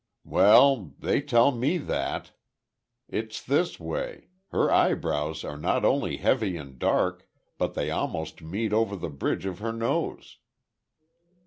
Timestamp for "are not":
5.43-5.85